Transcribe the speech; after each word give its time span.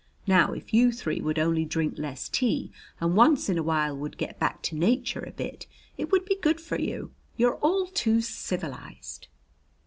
Now, 0.25 0.51
if 0.53 0.73
you 0.73 0.91
three 0.91 1.21
would 1.21 1.37
only 1.37 1.63
drink 1.63 1.99
less 1.99 2.27
tea 2.27 2.71
and 2.99 3.15
once 3.15 3.49
in 3.49 3.59
a 3.59 3.61
while 3.61 3.95
would 3.95 4.17
get 4.17 4.39
back 4.39 4.63
to 4.63 4.75
Nature 4.75 5.19
a 5.19 5.29
bit, 5.31 5.67
it 5.95 6.11
would 6.11 6.25
be 6.25 6.37
good 6.37 6.59
for 6.59 6.79
you. 6.79 7.11
You're 7.37 7.57
all 7.57 7.85
too 7.85 8.19
civilized." 8.19 9.27